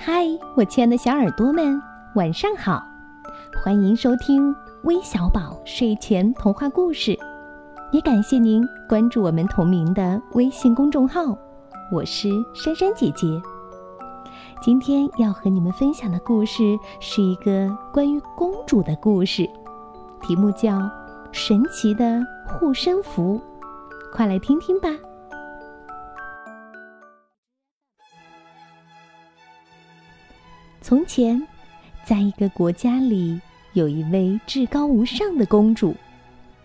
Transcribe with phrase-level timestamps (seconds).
[0.00, 1.82] 嗨，我亲爱的小耳朵们，
[2.14, 2.80] 晚上好！
[3.60, 7.18] 欢迎收听微小宝睡前童话故事，
[7.90, 11.36] 也感谢您关注我们同名的微信公众号。
[11.90, 13.26] 我是珊珊姐姐。
[14.62, 19.50] 今天要和你们分享的故事是一个关于公主的故事，
[20.22, 20.78] 题目叫
[21.32, 23.40] 《神奇的护身符》，
[24.14, 24.88] 快来听听吧。
[30.88, 31.46] 从前，
[32.02, 33.38] 在一个国家里，
[33.74, 35.94] 有一位至高无上的公主，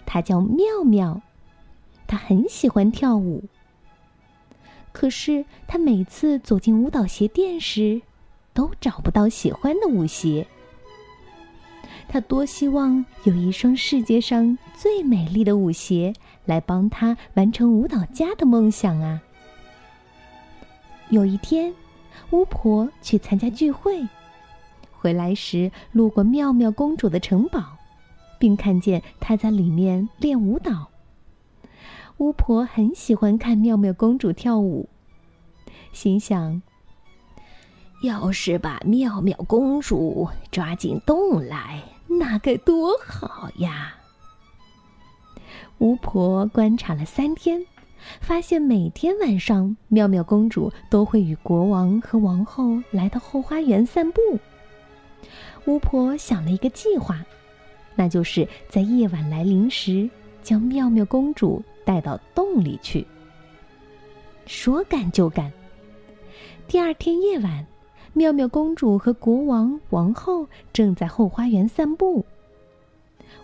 [0.05, 1.21] 她叫妙妙。
[2.07, 3.43] 她很喜欢跳舞。
[4.93, 8.01] 可是，她每次走进舞蹈鞋店时，
[8.53, 10.47] 都找不到喜欢的舞鞋。
[12.07, 16.13] 她多希望有一双世界上最美丽的舞鞋
[16.45, 19.21] 来帮她完成舞蹈家的梦想啊！
[21.09, 21.73] 有一天。
[22.31, 24.07] 巫婆去参加聚会，
[24.91, 27.77] 回来时路过妙妙公主的城堡，
[28.39, 30.89] 并看见她在里面练舞蹈。
[32.17, 34.87] 巫婆很喜欢看妙妙公主跳舞，
[35.91, 36.61] 心想：
[38.03, 43.95] 要是把妙妙公主抓进洞来，那该多好呀！
[45.79, 47.65] 巫婆观察了三天。
[48.19, 54.21] 发现每天晚上，妙妙公主都会与国王和王后来到后花园散步。
[55.65, 57.23] 巫婆想了一个计划，
[57.95, 60.09] 那就是在夜晚来临时，
[60.41, 63.05] 将妙妙公主带到洞里去。
[64.45, 65.51] 说干就干。
[66.67, 67.65] 第二天夜晚，
[68.11, 72.25] 妙妙公主和国王、王后正在后花园散步。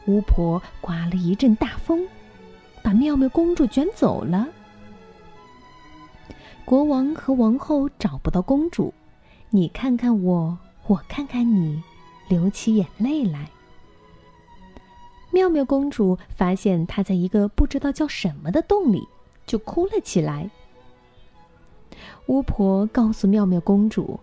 [0.07, 2.05] 巫婆刮了一阵大风。
[2.89, 4.47] 把妙妙公主卷走了。
[6.65, 8.91] 国王和王后找不到公主，
[9.51, 11.83] 你看看我，我看看你，
[12.27, 13.47] 流起眼泪来。
[15.29, 19.07] 妙妙公主发现她在一个不知道叫什么的洞里，
[19.45, 20.49] 就哭了起来。
[22.25, 24.19] 巫婆告诉妙妙公主：“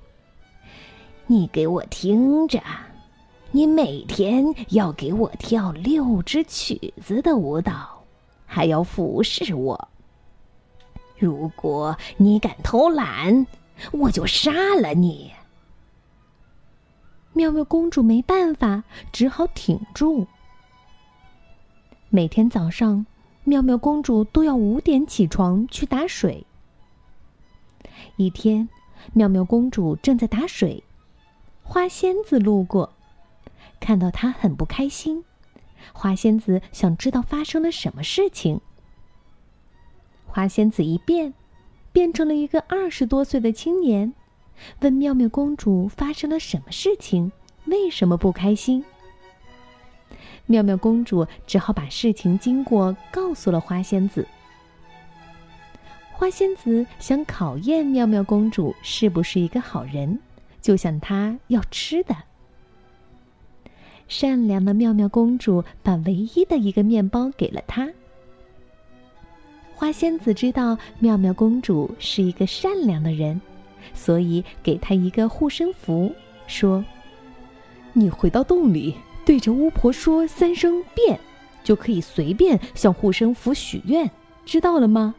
[1.28, 2.60] 你给我听着，
[3.52, 7.92] 你每天要给我跳六支曲子的舞蹈。”
[8.46, 9.88] 还要服侍我。
[11.18, 13.46] 如果你敢偷懒，
[13.92, 15.32] 我就杀了你。
[17.32, 20.26] 妙妙公主没办法，只好挺住。
[22.08, 23.04] 每天早上，
[23.44, 26.46] 妙妙公主都要五点起床去打水。
[28.16, 28.68] 一天，
[29.12, 30.82] 妙妙公主正在打水，
[31.62, 32.92] 花仙子路过，
[33.80, 35.24] 看到她很不开心。
[35.92, 38.60] 花仙子想知道发生了什么事情。
[40.26, 41.32] 花仙子一变，
[41.92, 44.12] 变成了一个二十多岁的青年，
[44.80, 47.32] 问妙妙公主发生了什么事情，
[47.64, 48.84] 为什么不开心？
[50.46, 54.26] 妙妙公主只好把事情经过告诉了花仙子。
[56.12, 60.18] 花仙子想考验妙妙公主是不是一个好人，
[60.60, 62.14] 就向她要吃的。
[64.08, 67.88] 善良的妙妙公主把唯一的一个面包给了她。
[69.74, 73.38] 花仙子知道妙妙公主是一个善良的人，
[73.92, 76.10] 所以给她一个护身符，
[76.46, 76.82] 说
[77.92, 81.18] ：“你回到洞里，对着巫婆说三声‘变’，
[81.62, 84.10] 就可以随便向护身符许愿，
[84.44, 85.14] 知道了吗？”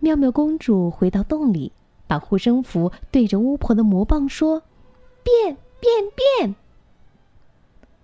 [0.00, 1.70] 妙妙公主回到洞里，
[2.06, 4.62] 把护身符对着巫婆的魔棒说
[5.22, 6.54] ：“变。”变变！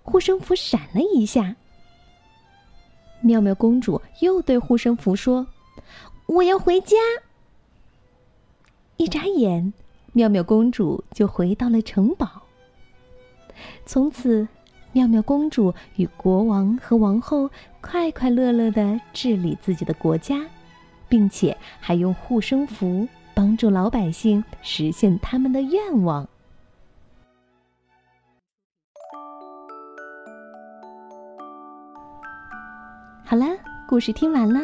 [0.02, 1.54] 护身符闪了一下。
[3.20, 5.46] 妙妙公主又对护身符说
[6.26, 6.96] ：“我要回家。”
[8.98, 9.72] 一眨眼，
[10.12, 12.42] 妙妙公主就回到了城堡。
[13.86, 14.48] 从此，
[14.92, 17.48] 妙妙公主与国王和王后
[17.80, 20.44] 快快乐乐的治理自己的国家，
[21.08, 26.28] 并且还用护身符帮助老百姓实现他们的愿望。
[33.30, 33.44] 好了，
[33.86, 34.58] 故事听完了。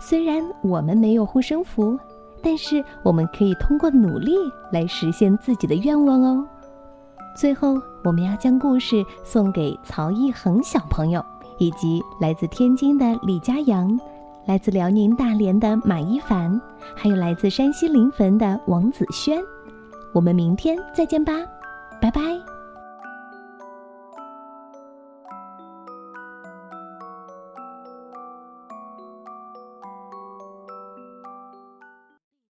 [0.00, 1.98] 虽然我们没有护身符，
[2.42, 4.32] 但是我们可以通过努力
[4.72, 6.42] 来实现自己的愿望哦。
[7.36, 11.22] 最后，我们要将故事送给曹一恒小朋友，
[11.58, 14.00] 以及来自天津的李佳阳，
[14.46, 16.58] 来自辽宁大连的马一凡，
[16.94, 19.38] 还有来自山西临汾的王子轩。
[20.14, 21.34] 我们明天再见吧，
[22.00, 22.55] 拜拜。